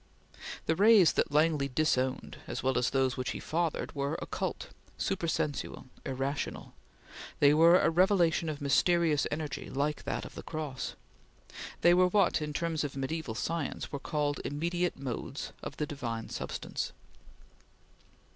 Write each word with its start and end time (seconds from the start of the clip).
The 0.65 0.75
rays 0.75 1.13
that 1.13 1.31
Langley 1.31 1.67
disowned, 1.67 2.37
as 2.47 2.63
well 2.63 2.79
as 2.79 2.89
those 2.89 3.15
which 3.17 3.33
he 3.33 3.39
fathered, 3.39 3.93
were 3.93 4.17
occult, 4.19 4.69
supersensual, 4.97 5.85
irrational; 6.03 6.73
they 7.39 7.53
were 7.53 7.79
a 7.79 7.91
revelation 7.91 8.49
of 8.49 8.61
mysterious 8.61 9.27
energy 9.29 9.69
like 9.69 10.01
that 10.05 10.25
of 10.25 10.33
the 10.33 10.41
Cross; 10.41 10.95
they 11.81 11.93
were 11.93 12.07
what, 12.07 12.41
in 12.41 12.51
terms 12.51 12.83
of 12.83 12.95
mediaeval 12.97 13.35
science, 13.35 13.91
were 13.91 13.99
called 13.99 14.41
immediate 14.43 14.97
modes 14.97 15.53
of 15.61 15.77
the 15.77 15.85
divine 15.85 16.29
substance. 16.29 16.93